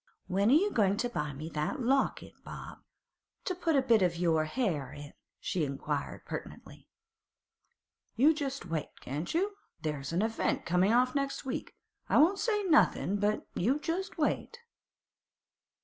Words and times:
'When 0.25 0.49
are 0.49 0.53
you 0.55 0.71
goin' 0.71 0.97
to 0.97 1.09
buy 1.09 1.31
me 1.31 1.47
that 1.49 1.79
locket, 1.83 2.33
Bob, 2.43 2.79
to 3.45 3.53
put 3.53 3.75
a 3.75 3.83
bit 3.83 4.01
of 4.01 4.17
your 4.17 4.49
'air 4.57 4.91
in?' 4.91 5.13
she 5.39 5.63
inquired 5.63 6.25
pertinently. 6.25 6.87
'You 8.15 8.33
just 8.33 8.65
wait, 8.65 8.99
can't 8.99 9.31
you? 9.31 9.57
There's 9.83 10.11
a 10.11 10.25
event 10.25 10.65
coming 10.65 10.91
off 10.91 11.13
next 11.13 11.45
week. 11.45 11.75
I 12.09 12.17
won't 12.17 12.39
say 12.39 12.63
nothing, 12.63 13.17
but 13.17 13.45
you 13.53 13.77
just 13.79 14.17
wait. 14.17 14.57